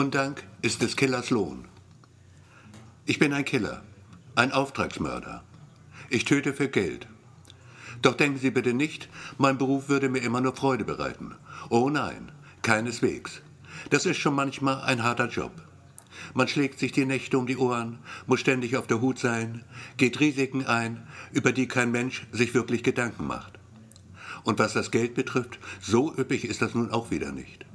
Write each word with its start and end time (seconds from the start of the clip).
Undank 0.00 0.44
ist 0.62 0.80
des 0.80 0.96
Killers 0.96 1.28
Lohn. 1.28 1.66
Ich 3.04 3.18
bin 3.18 3.34
ein 3.34 3.44
Killer, 3.44 3.82
ein 4.34 4.50
Auftragsmörder. 4.50 5.44
Ich 6.08 6.24
töte 6.24 6.54
für 6.54 6.70
Geld. 6.70 7.06
Doch 8.00 8.14
denken 8.14 8.38
Sie 8.38 8.50
bitte 8.50 8.72
nicht, 8.72 9.10
mein 9.36 9.58
Beruf 9.58 9.90
würde 9.90 10.08
mir 10.08 10.20
immer 10.20 10.40
nur 10.40 10.56
Freude 10.56 10.86
bereiten. 10.86 11.34
Oh 11.68 11.90
nein, 11.90 12.32
keineswegs. 12.62 13.42
Das 13.90 14.06
ist 14.06 14.16
schon 14.16 14.34
manchmal 14.34 14.80
ein 14.84 15.02
harter 15.02 15.28
Job. 15.28 15.52
Man 16.32 16.48
schlägt 16.48 16.78
sich 16.78 16.92
die 16.92 17.04
Nächte 17.04 17.36
um 17.36 17.46
die 17.46 17.58
Ohren, 17.58 17.98
muss 18.26 18.40
ständig 18.40 18.78
auf 18.78 18.86
der 18.86 19.02
Hut 19.02 19.18
sein, 19.18 19.66
geht 19.98 20.18
Risiken 20.18 20.64
ein, 20.64 21.06
über 21.30 21.52
die 21.52 21.68
kein 21.68 21.90
Mensch 21.90 22.26
sich 22.32 22.54
wirklich 22.54 22.82
Gedanken 22.82 23.26
macht. 23.26 23.58
Und 24.44 24.58
was 24.58 24.72
das 24.72 24.90
Geld 24.90 25.12
betrifft, 25.12 25.58
so 25.78 26.16
üppig 26.16 26.46
ist 26.46 26.62
das 26.62 26.74
nun 26.74 26.90
auch 26.90 27.10
wieder 27.10 27.32
nicht. 27.32 27.66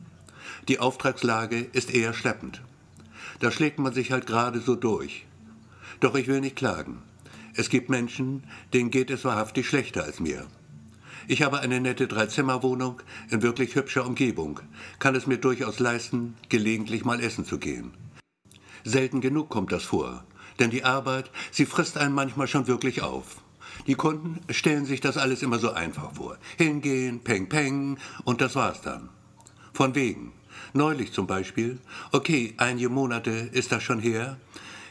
Die 0.68 0.80
Auftragslage 0.80 1.60
ist 1.74 1.94
eher 1.94 2.14
schleppend. 2.14 2.62
Da 3.40 3.52
schlägt 3.52 3.78
man 3.78 3.94
sich 3.94 4.12
halt 4.12 4.26
gerade 4.26 4.60
so 4.60 4.76
durch. 4.76 5.26
Doch 6.00 6.16
ich 6.16 6.28
will 6.28 6.42
nicht 6.42 6.56
klagen. 6.56 7.04
Es 7.54 7.70
gibt 7.70 7.90
Menschen, 7.90 8.44
denen 8.74 8.90
geht 8.90 9.12
es 9.12 9.24
wahrhaftig 9.24 9.68
schlechter 9.68 10.04
als 10.04 10.20
mir. 10.20 10.48
Ich 11.28 11.42
habe 11.42 11.60
eine 11.60 11.80
nette 11.80 12.08
Dreizimmerwohnung 12.08 13.02
in 13.30 13.42
wirklich 13.42 13.76
hübscher 13.76 14.06
Umgebung, 14.06 14.60
kann 15.00 15.16
es 15.16 15.28
mir 15.28 15.38
durchaus 15.38 15.80
leisten, 15.80 16.36
gelegentlich 16.50 17.06
mal 17.06 17.20
essen 17.20 17.46
zu 17.46 17.58
gehen. 17.58 17.92
Selten 18.84 19.22
genug 19.22 19.50
kommt 19.50 19.72
das 19.72 19.84
vor, 19.84 20.24
denn 20.60 20.70
die 20.70 20.84
Arbeit, 20.84 21.32
sie 21.52 21.66
frisst 21.66 21.98
einen 21.98 22.14
manchmal 22.14 22.48
schon 22.48 22.68
wirklich 22.68 23.02
auf. 23.02 23.38
Die 23.88 23.96
Kunden 23.96 24.40
stellen 24.52 24.86
sich 24.86 25.02
das 25.02 25.18
alles 25.18 25.42
immer 25.42 25.60
so 25.60 25.72
einfach 25.72 26.14
vor. 26.14 26.38
Hingehen, 26.58 27.20
peng 27.24 27.50
peng 27.50 27.98
und 28.24 28.42
das 28.42 28.56
war's 28.56 28.82
dann. 28.82 29.10
Von 29.74 29.96
wegen. 29.96 30.32
Neulich 30.74 31.14
zum 31.14 31.28
Beispiel. 31.28 31.80
Okay, 32.12 32.54
einige 32.58 32.90
Monate 32.90 33.32
ist 33.32 33.72
das 33.72 33.84
schon 33.84 34.00
her. 34.00 34.38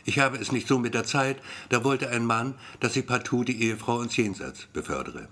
Ich 0.04 0.18
habe 0.18 0.36
es 0.36 0.52
nicht 0.52 0.68
so 0.68 0.78
mit 0.78 0.94
der 0.94 1.04
Zeit, 1.04 1.38
da 1.70 1.82
wollte 1.82 2.10
ein 2.10 2.26
Mann, 2.26 2.54
dass 2.80 2.96
ich 2.96 3.06
partout 3.06 3.44
die 3.44 3.62
Ehefrau 3.62 4.02
ins 4.02 4.16
Jenseits 4.16 4.66
befördere. 4.66 5.28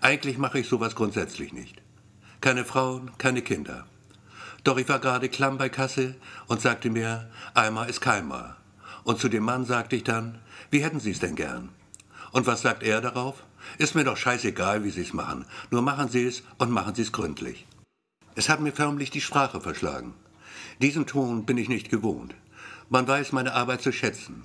Eigentlich 0.00 0.38
mache 0.38 0.58
ich 0.58 0.68
sowas 0.68 0.94
grundsätzlich 0.94 1.52
nicht. 1.52 1.82
Keine 2.40 2.64
Frauen, 2.64 3.10
keine 3.18 3.42
Kinder. 3.42 3.86
Doch 4.64 4.78
ich 4.78 4.88
war 4.88 4.98
gerade 4.98 5.28
klamm 5.28 5.58
bei 5.58 5.68
Kasse 5.68 6.14
und 6.46 6.62
sagte 6.62 6.88
mir, 6.88 7.30
einmal 7.52 7.90
ist 7.90 8.00
keinmal. 8.00 8.56
Und 9.04 9.20
zu 9.20 9.28
dem 9.28 9.44
Mann 9.44 9.66
sagte 9.66 9.96
ich 9.96 10.04
dann, 10.04 10.38
wie 10.70 10.82
hätten 10.82 11.00
Sie 11.00 11.10
es 11.10 11.20
denn 11.20 11.36
gern? 11.36 11.68
Und 12.32 12.46
was 12.46 12.62
sagt 12.62 12.82
er 12.82 13.02
darauf? 13.02 13.44
Ist 13.78 13.94
mir 13.94 14.04
doch 14.04 14.16
scheißegal, 14.16 14.82
wie 14.82 14.90
Sie 14.90 15.02
es 15.02 15.12
machen. 15.12 15.44
Nur 15.70 15.82
machen 15.82 16.08
Sie 16.08 16.24
es 16.26 16.42
und 16.58 16.70
machen 16.70 16.94
Sie 16.94 17.02
es 17.02 17.12
gründlich. 17.12 17.66
Es 18.36 18.48
hat 18.48 18.60
mir 18.60 18.72
förmlich 18.72 19.10
die 19.10 19.20
Sprache 19.20 19.60
verschlagen. 19.60 20.14
Diesen 20.82 21.06
Ton 21.06 21.46
bin 21.46 21.56
ich 21.56 21.68
nicht 21.68 21.90
gewohnt. 21.90 22.34
Man 22.88 23.06
weiß 23.06 23.32
meine 23.32 23.54
Arbeit 23.54 23.82
zu 23.82 23.92
schätzen. 23.92 24.44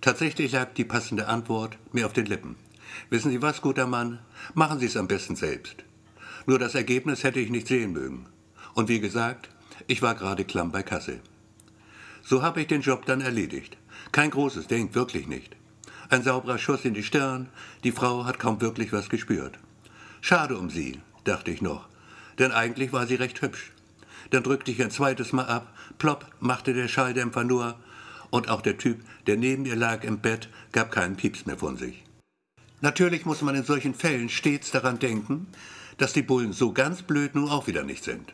Tatsächlich 0.00 0.52
lag 0.52 0.72
die 0.74 0.84
passende 0.84 1.28
Antwort 1.28 1.76
mir 1.92 2.06
auf 2.06 2.14
den 2.14 2.26
Lippen. 2.26 2.56
Wissen 3.10 3.30
Sie 3.30 3.42
was, 3.42 3.60
guter 3.60 3.86
Mann? 3.86 4.20
Machen 4.54 4.80
Sie 4.80 4.86
es 4.86 4.96
am 4.96 5.06
besten 5.06 5.36
selbst. 5.36 5.84
Nur 6.46 6.58
das 6.58 6.74
Ergebnis 6.74 7.22
hätte 7.22 7.40
ich 7.40 7.50
nicht 7.50 7.68
sehen 7.68 7.92
mögen. 7.92 8.26
Und 8.74 8.88
wie 8.88 9.00
gesagt, 9.00 9.50
ich 9.86 10.00
war 10.00 10.14
gerade 10.14 10.44
klamm 10.44 10.72
bei 10.72 10.82
Kasse. 10.82 11.20
So 12.22 12.42
habe 12.42 12.62
ich 12.62 12.68
den 12.68 12.80
Job 12.80 13.04
dann 13.04 13.20
erledigt. 13.20 13.76
Kein 14.12 14.30
großes 14.30 14.66
Ding, 14.66 14.94
wirklich 14.94 15.26
nicht. 15.26 15.56
Ein 16.08 16.22
sauberer 16.22 16.58
Schuss 16.58 16.84
in 16.84 16.94
die 16.94 17.02
Stirn, 17.02 17.48
die 17.84 17.92
Frau 17.92 18.24
hat 18.24 18.38
kaum 18.38 18.60
wirklich 18.60 18.92
was 18.92 19.08
gespürt. 19.10 19.58
Schade 20.20 20.56
um 20.56 20.70
sie, 20.70 21.00
dachte 21.24 21.50
ich 21.50 21.62
noch, 21.62 21.88
denn 22.38 22.52
eigentlich 22.52 22.92
war 22.92 23.06
sie 23.06 23.16
recht 23.16 23.40
hübsch. 23.42 23.72
Dann 24.30 24.42
drückte 24.42 24.70
ich 24.70 24.82
ein 24.82 24.90
zweites 24.90 25.32
Mal 25.32 25.46
ab, 25.46 25.72
plopp 25.98 26.26
machte 26.40 26.72
der 26.72 26.88
Schalldämpfer 26.88 27.44
nur, 27.44 27.76
und 28.30 28.48
auch 28.48 28.62
der 28.62 28.78
Typ, 28.78 29.00
der 29.26 29.36
neben 29.36 29.64
ihr 29.64 29.76
lag 29.76 30.04
im 30.04 30.20
Bett, 30.20 30.48
gab 30.72 30.92
keinen 30.92 31.16
Pieps 31.16 31.46
mehr 31.46 31.58
von 31.58 31.76
sich. 31.76 32.04
Natürlich 32.80 33.26
muss 33.26 33.42
man 33.42 33.56
in 33.56 33.64
solchen 33.64 33.94
Fällen 33.94 34.28
stets 34.28 34.70
daran 34.70 34.98
denken, 34.98 35.48
dass 35.98 36.12
die 36.12 36.22
Bullen 36.22 36.52
so 36.52 36.72
ganz 36.72 37.02
blöd 37.02 37.34
nun 37.34 37.50
auch 37.50 37.66
wieder 37.66 37.82
nicht 37.82 38.04
sind. 38.04 38.32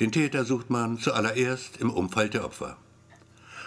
Den 0.00 0.12
Täter 0.12 0.44
sucht 0.44 0.68
man 0.68 0.98
zuallererst 0.98 1.78
im 1.78 1.90
Umfeld 1.90 2.34
der 2.34 2.44
Opfer. 2.44 2.76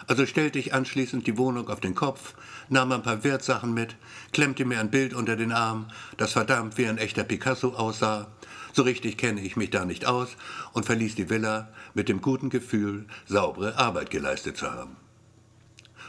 Also 0.08 0.26
stellte 0.26 0.60
ich 0.60 0.74
anschließend 0.74 1.26
die 1.28 1.38
Wohnung 1.38 1.70
auf 1.70 1.80
den 1.80 1.96
Kopf, 1.96 2.34
nahm 2.70 2.92
ein 2.92 3.04
paar 3.04 3.24
Wertsachen 3.24 3.74
mit, 3.74 3.96
klemmte 4.34 4.66
mir 4.66 4.80
ein 4.80 4.92
Bild 4.92 5.14
unter 5.14 5.36
den 5.36 5.52
Arm, 5.52 5.88
das 6.18 6.34
verdammt 6.34 6.78
wie 6.78 6.88
ein 6.88 6.98
echter 6.98 7.24
Picasso 7.24 7.74
aussah. 7.74 8.28
So 8.74 8.82
richtig 8.82 9.18
kenne 9.18 9.42
ich 9.42 9.56
mich 9.56 9.70
da 9.70 9.86
nicht 9.86 10.06
aus 10.06 10.36
und 10.74 10.86
verließ 10.86 11.16
die 11.16 11.30
Villa 11.30 11.70
mit 11.94 12.10
dem 12.10 12.22
guten 12.22 12.50
Gefühl, 12.50 13.06
saubere 13.28 13.78
Arbeit 13.78 14.10
geleistet 14.10 14.58
zu 14.58 14.72
haben. 14.72 14.98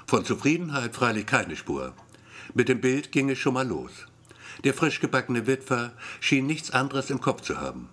Von 0.06 0.24
Zufriedenheit 0.24 0.94
freilich 0.94 1.26
keine 1.26 1.56
Spur. 1.56 1.92
Mit 2.54 2.68
dem 2.70 2.80
Bild 2.80 3.12
ging 3.12 3.30
es 3.30 3.38
schon 3.38 3.54
mal 3.54 3.66
los. 3.66 4.06
Der 4.64 4.72
frisch 4.72 5.00
gebackene 5.00 5.46
Witwer 5.46 5.92
schien 6.20 6.46
nichts 6.46 6.70
anderes 6.70 7.10
im 7.10 7.20
Kopf 7.20 7.42
zu 7.42 7.60
haben. 7.60 7.90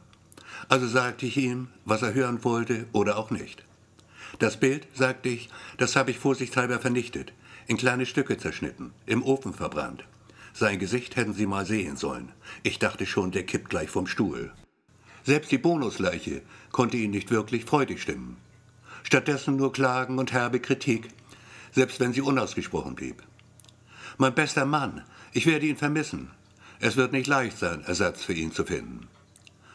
Also 0.70 0.88
sagte 0.88 1.26
ich 1.26 1.36
ihm, 1.36 1.68
was 1.84 2.02
er 2.02 2.14
hören 2.14 2.44
wollte 2.44 2.86
oder 2.94 3.18
auch 3.18 3.30
nicht. 3.30 3.64
Das 4.40 4.58
Bild, 4.58 4.88
sagte 4.94 5.30
ich, 5.30 5.50
das 5.78 5.98
habe 5.98 6.12
ich 6.12 6.20
vorsichtshalber 6.20 6.80
vernichtet, 6.80 7.34
in 7.68 7.76
kleine 7.78 8.06
Stücke 8.06 8.38
zerschnitten, 8.38 8.94
im 9.06 9.24
Ofen 9.24 9.54
verbrannt. 9.54 10.06
Sein 10.54 10.80
Gesicht 10.80 11.16
hätten 11.16 11.34
Sie 11.34 11.46
mal 11.46 11.66
sehen 11.66 11.98
sollen. 11.98 12.32
Ich 12.64 12.80
dachte 12.80 13.06
schon, 13.06 13.32
der 13.32 13.46
kippt 13.46 13.70
gleich 13.70 13.90
vom 13.90 14.08
Stuhl. 14.08 14.52
Selbst 15.24 15.52
die 15.52 15.58
Bonusleiche 15.58 16.42
konnte 16.72 16.98
ihn 16.98 17.12
nicht 17.12 17.32
wirklich 17.32 17.66
freudig 17.66 18.02
stimmen. 18.02 18.38
Stattdessen 19.04 19.56
nur 19.56 19.72
Klagen 19.72 20.20
und 20.20 20.34
herbe 20.34 20.60
Kritik, 20.60 21.10
selbst 21.72 22.00
wenn 22.00 22.14
sie 22.14 22.22
unausgesprochen 22.22 22.96
blieb. 22.96 23.24
Mein 24.18 24.36
bester 24.36 24.66
Mann, 24.66 25.04
ich 25.32 25.46
werde 25.46 25.66
ihn 25.66 25.78
vermissen. 25.78 26.32
Es 26.80 26.98
wird 26.98 27.12
nicht 27.12 27.28
leicht 27.28 27.58
sein, 27.58 27.84
Ersatz 27.84 28.24
für 28.24 28.34
ihn 28.34 28.52
zu 28.52 28.66
finden. 28.66 29.08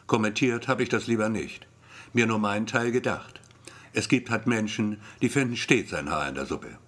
Kommentiert 0.07 0.69
habe 0.69 0.83
ich 0.83 0.89
das 0.89 1.07
lieber 1.07 1.29
nicht. 1.29 1.67
Mir 2.13 2.27
nur 2.27 2.39
meinen 2.39 2.67
Teil 2.67 2.93
gedacht. 2.93 3.41
Es 3.93 4.09
gibt 4.09 4.31
halt 4.31 4.47
Menschen, 4.47 5.01
die 5.23 5.29
finden 5.29 5.57
stets 5.57 5.95
ein 5.95 6.11
Haar 6.11 6.29
in 6.29 6.35
der 6.35 6.47
Suppe. 6.47 6.79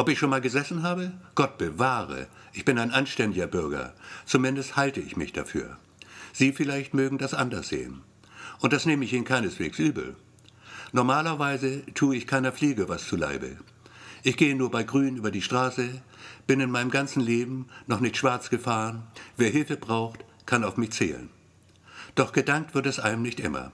Ob 0.00 0.08
ich 0.08 0.18
schon 0.18 0.30
mal 0.30 0.40
gesessen 0.40 0.82
habe? 0.82 1.12
Gott 1.34 1.58
bewahre. 1.58 2.26
Ich 2.54 2.64
bin 2.64 2.78
ein 2.78 2.90
anständiger 2.90 3.46
Bürger. 3.46 3.92
Zumindest 4.24 4.74
halte 4.74 4.98
ich 4.98 5.18
mich 5.18 5.34
dafür. 5.34 5.76
Sie 6.32 6.52
vielleicht 6.52 6.94
mögen 6.94 7.18
das 7.18 7.34
anders 7.34 7.68
sehen. 7.68 8.00
Und 8.60 8.72
das 8.72 8.86
nehme 8.86 9.04
ich 9.04 9.12
Ihnen 9.12 9.26
keineswegs 9.26 9.78
übel. 9.78 10.16
Normalerweise 10.92 11.84
tue 11.92 12.16
ich 12.16 12.26
keiner 12.26 12.50
Fliege 12.50 12.88
was 12.88 13.06
zu 13.06 13.16
Leibe. 13.16 13.58
Ich 14.22 14.38
gehe 14.38 14.56
nur 14.56 14.70
bei 14.70 14.84
Grün 14.84 15.18
über 15.18 15.30
die 15.30 15.42
Straße, 15.42 16.00
bin 16.46 16.60
in 16.60 16.70
meinem 16.70 16.90
ganzen 16.90 17.20
Leben 17.20 17.66
noch 17.86 18.00
nicht 18.00 18.16
schwarz 18.16 18.48
gefahren. 18.48 19.02
Wer 19.36 19.50
Hilfe 19.50 19.76
braucht, 19.76 20.24
kann 20.46 20.64
auf 20.64 20.78
mich 20.78 20.92
zählen. 20.92 21.28
Doch 22.14 22.32
gedankt 22.32 22.74
wird 22.74 22.86
es 22.86 23.00
einem 23.00 23.20
nicht 23.20 23.38
immer. 23.38 23.70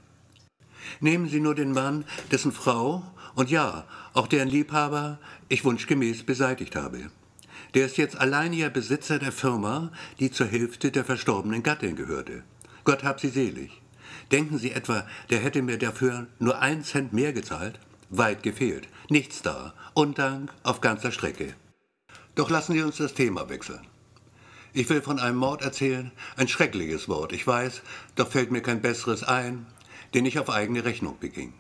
Nehmen 1.01 1.29
Sie 1.29 1.41
nur 1.41 1.55
den 1.55 1.73
Mann, 1.73 2.05
dessen 2.31 2.53
Frau 2.53 3.03
und 3.35 3.51
ja, 3.51 3.85
auch 4.15 4.27
deren 4.27 4.49
Liebhaber 4.49 5.19
ich 5.49 5.65
wunschgemäß 5.65 6.25
beseitigt 6.25 6.77
habe. 6.77 7.11
Der 7.75 7.87
ist 7.87 7.99
jetzt 7.99 8.19
alleiniger 8.19 8.71
Besitzer 8.71 9.19
der 9.19 9.33
Firma, 9.33 9.93
die 10.19 10.31
zur 10.31 10.47
Hälfte 10.47 10.91
der 10.91 11.05
verstorbenen 11.05 11.63
Gattin 11.63 11.97
gehörte. 11.97 12.43
Gott 12.85 13.05
hab 13.05 13.21
sie 13.21 13.29
selig. 13.29 13.83
Denken 14.33 14.59
Sie 14.59 14.73
etwa, 14.73 15.07
der 15.31 15.41
hätte 15.41 15.63
mir 15.63 15.79
dafür 15.79 16.27
nur 16.39 16.59
einen 16.61 16.85
Cent 16.85 17.13
mehr 17.13 17.33
gezahlt? 17.33 17.79
Weit 18.09 18.43
gefehlt. 18.43 18.89
Nichts 19.09 19.43
da. 19.43 19.75
Undank 19.95 20.53
auf 20.63 20.81
ganzer 20.81 21.13
Strecke. 21.13 21.55
Doch 22.35 22.51
lassen 22.51 22.73
Sie 22.73 22.83
uns 22.83 22.97
das 22.97 23.15
Thema 23.15 23.49
wechseln. 23.49 23.81
Ich 24.73 24.89
will 24.91 25.01
von 25.01 25.19
einem 25.19 25.39
Mord 25.39 25.63
erzählen, 25.63 26.13
ein 26.37 26.49
schreckliches 26.49 27.09
Wort, 27.09 27.33
ich 27.33 27.47
weiß, 27.47 27.81
doch 28.15 28.29
fällt 28.29 28.51
mir 28.51 28.61
kein 28.61 28.83
besseres 28.83 29.25
ein, 29.25 29.65
den 30.15 30.27
ich 30.27 30.39
auf 30.39 30.51
eigene 30.51 30.85
Rechnung 30.85 31.19
beging. 31.19 31.53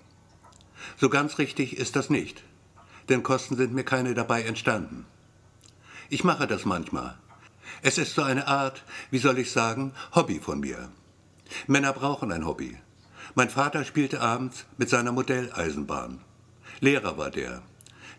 So 0.97 1.09
ganz 1.09 1.39
richtig 1.39 1.77
ist 1.77 1.97
das 1.97 2.11
nicht, 2.11 2.43
denn 3.09 3.23
Kosten 3.23 3.57
sind 3.57 3.73
mir 3.73 3.85
keine 3.85 4.15
dabei 4.15 4.43
entstanden. 4.43 5.07
Ich 6.09 6.25
mache 6.25 6.47
das 6.47 6.65
manchmal. 6.65 7.19
Es 7.83 7.99
ist 7.99 8.15
so 8.15 8.23
eine 8.23 8.47
Art, 8.47 8.85
wie 9.11 9.19
soll 9.19 9.39
ich 9.39 9.51
sagen, 9.51 9.93
Hobby 10.15 10.41
von 10.41 10.61
mir. 10.61 10.89
Männer 11.67 11.93
brauchen 11.93 12.33
ein 12.33 12.47
Hobby. 12.47 12.77
Mein 13.35 13.51
Vater 13.51 13.85
spielte 13.85 14.21
abends 14.21 14.65
mit 14.79 14.89
seiner 14.89 15.13
Modelleisenbahn. 15.13 16.21
Lehrer 16.81 17.19
war 17.19 17.31
der. 17.31 17.63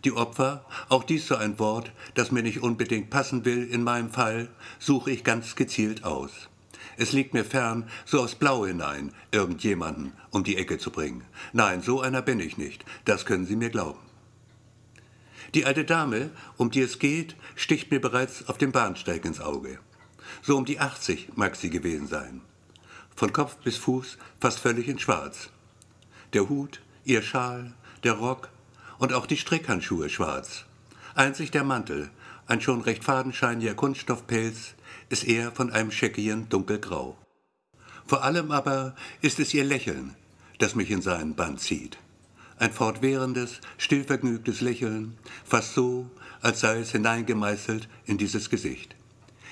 Die 0.03 0.11
Opfer, 0.11 0.65
auch 0.89 1.03
dies 1.03 1.27
so 1.27 1.35
ein 1.35 1.57
Wort, 1.59 1.91
das 2.13 2.31
mir 2.31 2.43
nicht 2.43 2.61
unbedingt 2.61 3.09
passen 3.09 3.45
will 3.45 3.63
in 3.63 3.83
meinem 3.83 4.11
Fall, 4.11 4.49
suche 4.79 5.11
ich 5.11 5.23
ganz 5.23 5.55
gezielt 5.55 6.03
aus. 6.03 6.49
Es 6.97 7.13
liegt 7.13 7.33
mir 7.33 7.45
fern, 7.45 7.87
so 8.05 8.21
aufs 8.21 8.35
Blaue 8.35 8.67
hinein 8.67 9.13
irgendjemanden 9.31 10.13
um 10.31 10.43
die 10.43 10.57
Ecke 10.57 10.77
zu 10.77 10.91
bringen. 10.91 11.23
Nein, 11.53 11.81
so 11.81 12.01
einer 12.01 12.21
bin 12.21 12.39
ich 12.39 12.57
nicht, 12.57 12.83
das 13.05 13.25
können 13.25 13.45
Sie 13.45 13.55
mir 13.55 13.69
glauben. 13.69 13.99
Die 15.53 15.65
alte 15.65 15.85
Dame, 15.85 16.31
um 16.57 16.71
die 16.71 16.81
es 16.81 16.99
geht, 16.99 17.35
sticht 17.55 17.91
mir 17.91 18.01
bereits 18.01 18.49
auf 18.49 18.57
dem 18.57 18.71
Bahnsteig 18.71 19.23
ins 19.25 19.39
Auge. 19.39 19.79
So 20.41 20.57
um 20.57 20.65
die 20.65 20.79
80 20.79 21.29
mag 21.35 21.55
sie 21.55 21.69
gewesen 21.69 22.07
sein. 22.07 22.41
Von 23.15 23.31
Kopf 23.31 23.55
bis 23.57 23.77
Fuß 23.77 24.17
fast 24.39 24.59
völlig 24.59 24.87
in 24.87 24.99
Schwarz. 24.99 25.49
Der 26.33 26.49
Hut, 26.49 26.81
Ihr 27.05 27.21
Schal, 27.21 27.73
der 28.03 28.13
Rock 28.13 28.49
und 28.99 29.13
auch 29.13 29.25
die 29.25 29.37
Strickhandschuhe 29.37 30.09
schwarz. 30.09 30.65
Einzig 31.15 31.51
der 31.51 31.63
Mantel, 31.63 32.09
ein 32.47 32.61
schon 32.61 32.81
recht 32.81 33.03
fadenscheiniger 33.03 33.75
Kunststoffpelz, 33.75 34.75
ist 35.09 35.25
eher 35.25 35.51
von 35.51 35.71
einem 35.71 35.91
scheckigen 35.91 36.49
dunkelgrau. 36.49 37.17
Vor 38.05 38.23
allem 38.23 38.51
aber 38.51 38.95
ist 39.21 39.39
es 39.39 39.53
ihr 39.53 39.65
Lächeln, 39.65 40.15
das 40.59 40.75
mich 40.75 40.89
in 40.89 41.01
seinen 41.01 41.35
Bann 41.35 41.57
zieht. 41.57 41.97
Ein 42.57 42.71
fortwährendes, 42.71 43.59
stillvergnügtes 43.77 44.61
Lächeln, 44.61 45.17
fast 45.45 45.73
so, 45.73 46.09
als 46.41 46.61
sei 46.61 46.79
es 46.79 46.91
hineingemeißelt 46.91 47.87
in 48.05 48.17
dieses 48.17 48.49
Gesicht. 48.49 48.95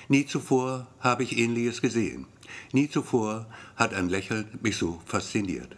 Nie 0.08 0.26
zuvor 0.26 0.86
habe 1.00 1.22
ich 1.22 1.36
ähnliches 1.36 1.82
gesehen. 1.82 2.26
Nie 2.72 2.88
zuvor 2.88 3.46
hat 3.76 3.92
ein 3.92 4.08
Lächeln 4.08 4.46
mich 4.62 4.76
so 4.76 5.02
fasziniert. 5.04 5.76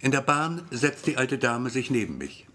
In 0.00 0.10
der 0.10 0.20
Bahn 0.20 0.62
setzt 0.70 1.06
die 1.06 1.16
alte 1.16 1.38
Dame 1.38 1.70
sich 1.70 1.90
neben 1.90 2.18
mich. 2.18 2.46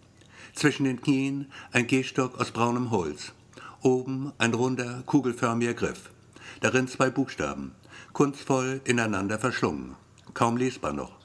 Zwischen 0.54 0.84
den 0.86 1.02
Knien 1.02 1.52
ein 1.72 1.88
Gehstock 1.88 2.40
aus 2.40 2.52
braunem 2.52 2.92
Holz. 2.92 3.34
Oben 3.84 4.32
ein 4.38 4.54
runder, 4.54 5.02
kugelförmiger 5.08 5.74
Griff. 5.74 6.12
Darin 6.60 6.88
zwei 6.88 7.10
Buchstaben, 7.10 7.72
kunstvoll 8.14 8.80
ineinander 8.84 9.40
verschlungen. 9.40 9.96
Kaum 10.36 10.58
lesbar 10.58 10.94
noch. 10.94 11.18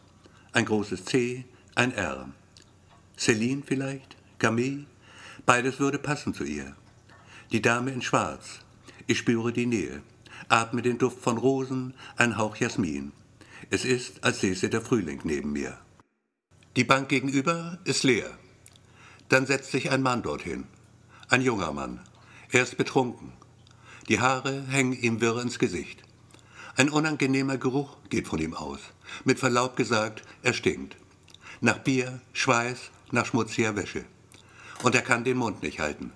Ein 0.53 0.65
großes 0.65 1.05
C, 1.05 1.45
ein 1.75 1.93
R. 1.93 2.31
Céline 3.19 3.63
vielleicht? 3.63 4.17
Camille? 4.39 4.87
Beides 5.45 5.79
würde 5.81 5.99
passen 5.99 6.33
zu 6.33 6.45
ihr. 6.45 6.75
Die 7.53 7.61
Dame 7.61 7.91
in 7.91 8.01
Schwarz. 8.01 8.61
Ich 9.07 9.19
spüre 9.19 9.53
die 9.53 9.67
Nähe. 9.67 10.01
Atme 10.49 10.81
den 10.81 10.97
Duft 10.97 11.21
von 11.21 11.37
Rosen, 11.37 11.93
ein 12.17 12.39
Hauch 12.39 12.57
Jasmin. 12.57 13.13
Es 13.69 13.85
ist, 13.85 14.25
als 14.25 14.41
säße 14.41 14.71
der 14.71 14.81
Frühling 14.81 15.21
neben 15.25 15.53
mir. 15.53 15.77
Die 16.77 16.85
Bank 16.85 17.11
gegenüber 17.11 17.79
ist 17.85 18.03
leer. 18.03 18.31
Dann 19.29 19.45
setzt 19.45 19.73
sich 19.73 19.91
ein 19.91 20.03
Mann 20.03 20.23
dorthin. 20.23 20.65
Ein 21.29 21.43
junger 21.43 21.73
Mann. 21.73 22.01
Er 22.57 22.63
ist 22.63 22.79
betrunken. 22.79 23.35
Die 24.09 24.19
Haare 24.19 24.65
hängen 24.71 24.99
ihm 24.99 25.21
wirr 25.21 25.43
ins 25.43 25.59
Gesicht. 25.59 26.03
Ein 26.75 26.89
unangenehmer 26.89 27.59
Geruch 27.59 27.99
geht 28.09 28.27
von 28.27 28.39
ihm 28.39 28.55
aus. 28.55 28.79
Mit 29.25 29.39
Verlaub 29.39 29.77
gesagt, 29.77 30.23
er 30.43 30.55
stinkt. 30.55 30.97
Nach 31.61 31.77
Bier, 31.77 32.19
Schweiß, 32.33 32.79
nach 33.11 33.27
schmutziger 33.27 33.77
Wäsche. 33.77 34.07
Und 34.83 34.95
er 34.95 35.03
kann 35.03 35.23
den 35.23 35.37
Mund 35.37 35.63
nicht 35.63 35.81
halten. 35.81 36.13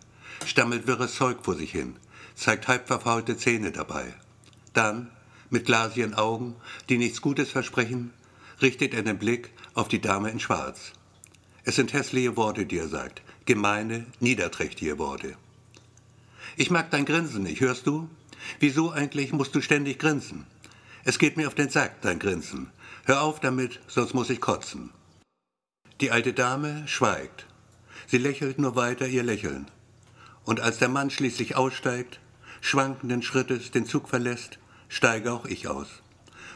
Stammelt 0.47 0.87
wirres 0.87 1.15
Zeug 1.15 1.45
vor 1.45 1.57
sich 1.57 1.73
hin, 1.73 1.97
zeigt 2.37 2.69
halb 2.69 2.87
verfaulte 2.87 3.37
Zähne 3.37 3.71
dabei. 3.71 4.15
Dann, 4.73 5.11
mit 5.51 5.67
glasigen 5.67 6.15
Augen, 6.15 6.57
die 6.89 6.97
nichts 6.97 7.21
Gutes 7.21 7.51
versprechen, 7.51 8.15
richtet 8.63 8.95
er 8.95 9.03
den 9.03 9.19
Blick 9.19 9.51
auf 9.75 9.89
die 9.89 10.01
Dame 10.01 10.31
in 10.31 10.41
Schwarz. 10.41 10.93
Es 11.65 11.77
sind 11.77 11.93
hässliche 11.93 12.39
Worte, 12.39 12.65
die 12.65 12.79
er 12.79 12.89
sagt, 12.89 13.21
gemeine, 13.45 14.07
niederträchtige 14.21 14.97
Worte. 14.97 15.37
Ich 16.57 16.71
mag 16.71 16.91
dein 16.91 17.05
Grinsen 17.05 17.43
nicht, 17.43 17.61
hörst 17.61 17.87
du? 17.87 18.09
Wieso 18.59 18.91
eigentlich 18.91 19.33
musst 19.33 19.55
du 19.55 19.61
ständig 19.61 19.99
grinsen? 19.99 20.47
Es 21.05 21.19
geht 21.19 21.37
mir 21.37 21.47
auf 21.47 21.55
den 21.55 21.71
Sack, 21.71 22.03
dein 22.03 22.19
Grinsen. 22.19 22.71
Hör 23.05 23.23
auf 23.23 23.41
damit, 23.41 23.81
sonst 23.87 24.15
muss 24.15 24.31
ich 24.31 24.41
kotzen. 24.41 24.91
Die 26.01 26.11
alte 26.11 26.33
Dame 26.33 26.87
schweigt. 26.87 27.47
Sie 28.07 28.19
lächelt 28.19 28.59
nur 28.59 28.77
weiter 28.77 29.07
ihr 29.07 29.23
Lächeln. 29.23 29.67
Und 30.45 30.61
als 30.61 30.79
der 30.79 30.89
Mann 30.89 31.11
schließlich 31.11 31.57
aussteigt, 31.57 32.21
schwankenden 32.61 33.23
Schrittes 33.23 33.71
den 33.71 33.87
Zug 33.87 34.09
verlässt, 34.09 34.59
steige 34.89 35.33
auch 35.33 35.47
ich 35.47 35.69
aus. 35.69 36.03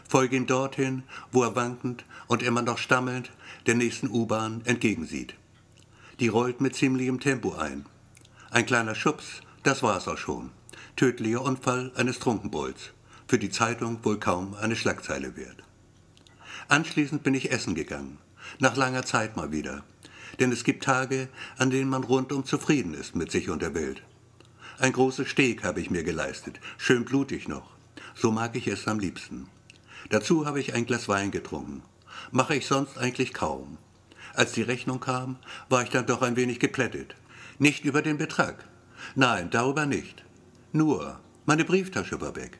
Folge 0.08 0.36
ihm 0.36 0.46
dorthin, 0.46 1.02
wo 1.32 1.42
er 1.42 1.56
wankend 1.56 2.04
und 2.26 2.42
immer 2.42 2.62
noch 2.62 2.78
stammelnd 2.78 3.30
der 3.66 3.74
nächsten 3.74 4.08
U-Bahn 4.08 4.62
entgegensieht. 4.64 5.34
Die 6.20 6.28
rollt 6.28 6.60
mit 6.60 6.74
ziemlichem 6.74 7.20
Tempo 7.20 7.54
ein. 7.54 7.86
Ein 8.50 8.66
kleiner 8.66 8.94
Schubs, 8.94 9.40
das 9.64 9.82
war's 9.82 10.06
auch 10.08 10.18
schon. 10.18 10.50
Tödlicher 10.96 11.42
Unfall 11.42 11.90
eines 11.96 12.18
Trunkenbolds. 12.20 12.92
Für 13.26 13.38
die 13.38 13.50
Zeitung 13.50 14.04
wohl 14.04 14.20
kaum 14.20 14.54
eine 14.54 14.76
Schlagzeile 14.76 15.36
wert. 15.36 15.64
Anschließend 16.68 17.22
bin 17.22 17.34
ich 17.34 17.50
essen 17.50 17.74
gegangen. 17.74 18.18
Nach 18.58 18.76
langer 18.76 19.04
Zeit 19.04 19.36
mal 19.36 19.50
wieder. 19.52 19.82
Denn 20.38 20.52
es 20.52 20.64
gibt 20.64 20.84
Tage, 20.84 21.28
an 21.56 21.70
denen 21.70 21.88
man 21.88 22.04
rundum 22.04 22.44
zufrieden 22.44 22.94
ist 22.94 23.16
mit 23.16 23.30
sich 23.30 23.48
und 23.48 23.62
der 23.62 23.74
Welt. 23.74 24.02
Ein 24.78 24.92
großes 24.92 25.28
Steg 25.28 25.64
habe 25.64 25.80
ich 25.80 25.90
mir 25.90 26.04
geleistet, 26.04 26.60
schön 26.76 27.04
blutig 27.04 27.48
noch. 27.48 27.70
So 28.14 28.30
mag 28.30 28.56
ich 28.56 28.66
es 28.66 28.86
am 28.86 28.98
liebsten. 28.98 29.48
Dazu 30.10 30.46
habe 30.46 30.60
ich 30.60 30.74
ein 30.74 30.84
Glas 30.84 31.08
Wein 31.08 31.30
getrunken. 31.30 31.82
Mache 32.30 32.54
ich 32.54 32.66
sonst 32.66 32.98
eigentlich 32.98 33.32
kaum. 33.32 33.78
Als 34.34 34.52
die 34.52 34.62
Rechnung 34.62 35.00
kam, 35.00 35.36
war 35.68 35.82
ich 35.82 35.90
dann 35.90 36.06
doch 36.06 36.22
ein 36.22 36.36
wenig 36.36 36.60
geplättet. 36.60 37.14
Nicht 37.58 37.84
über 37.84 38.02
den 38.02 38.18
Betrag. 38.18 38.64
Nein, 39.14 39.50
darüber 39.50 39.86
nicht. 39.86 40.24
Nur, 40.72 41.20
meine 41.46 41.64
Brieftasche 41.64 42.20
war 42.20 42.36
weg. 42.36 42.58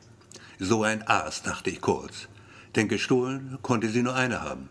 So 0.59 0.83
ein 0.83 1.07
Aas, 1.07 1.43
dachte 1.43 1.69
ich 1.69 1.81
kurz. 1.81 2.27
Denn 2.75 2.87
gestohlen 2.87 3.57
konnte 3.61 3.89
sie 3.89 4.03
nur 4.03 4.15
eine 4.15 4.41
haben. 4.41 4.69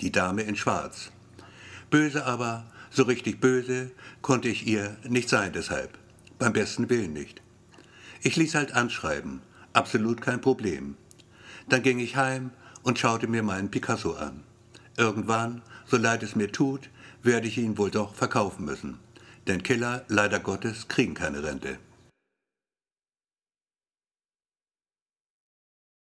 Die 0.00 0.12
Dame 0.12 0.42
in 0.42 0.56
Schwarz. 0.56 1.10
Böse 1.90 2.26
aber, 2.26 2.64
so 2.90 3.04
richtig 3.04 3.40
böse, 3.40 3.90
konnte 4.20 4.48
ich 4.48 4.66
ihr 4.66 4.96
nicht 5.08 5.28
sein 5.28 5.52
deshalb. 5.52 5.98
Beim 6.38 6.52
besten 6.52 6.90
Willen 6.90 7.12
nicht. 7.12 7.40
Ich 8.22 8.36
ließ 8.36 8.54
halt 8.54 8.72
anschreiben, 8.72 9.42
absolut 9.72 10.20
kein 10.20 10.40
Problem. 10.40 10.96
Dann 11.68 11.82
ging 11.82 11.98
ich 11.98 12.16
heim 12.16 12.50
und 12.82 12.98
schaute 12.98 13.26
mir 13.28 13.42
meinen 13.42 13.70
Picasso 13.70 14.14
an. 14.14 14.42
Irgendwann, 14.96 15.62
so 15.86 15.96
leid 15.96 16.22
es 16.22 16.36
mir 16.36 16.50
tut, 16.52 16.90
werde 17.22 17.48
ich 17.48 17.58
ihn 17.58 17.78
wohl 17.78 17.90
doch 17.90 18.14
verkaufen 18.14 18.64
müssen. 18.64 18.98
Denn 19.46 19.62
Killer, 19.62 20.04
leider 20.08 20.38
Gottes, 20.38 20.88
kriegen 20.88 21.14
keine 21.14 21.42
Rente. 21.42 21.78